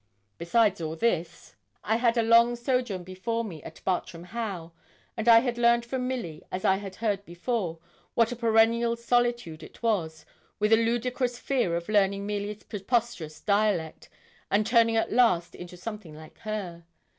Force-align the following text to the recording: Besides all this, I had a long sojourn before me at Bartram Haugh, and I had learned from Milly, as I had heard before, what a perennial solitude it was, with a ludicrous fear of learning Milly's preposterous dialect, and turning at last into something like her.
Besides 0.39 0.81
all 0.81 0.95
this, 0.95 1.53
I 1.83 1.97
had 1.97 2.17
a 2.17 2.23
long 2.23 2.55
sojourn 2.55 3.03
before 3.03 3.45
me 3.45 3.61
at 3.61 3.83
Bartram 3.85 4.23
Haugh, 4.23 4.71
and 5.15 5.27
I 5.29 5.41
had 5.41 5.59
learned 5.59 5.85
from 5.85 6.07
Milly, 6.07 6.41
as 6.51 6.65
I 6.65 6.77
had 6.77 6.95
heard 6.95 7.23
before, 7.23 7.77
what 8.15 8.31
a 8.31 8.35
perennial 8.35 8.95
solitude 8.95 9.61
it 9.61 9.83
was, 9.83 10.25
with 10.57 10.73
a 10.73 10.75
ludicrous 10.75 11.37
fear 11.37 11.75
of 11.75 11.87
learning 11.87 12.25
Milly's 12.25 12.63
preposterous 12.63 13.41
dialect, 13.41 14.09
and 14.49 14.65
turning 14.65 14.95
at 14.97 15.13
last 15.13 15.53
into 15.53 15.77
something 15.77 16.15
like 16.15 16.39
her. 16.39 16.85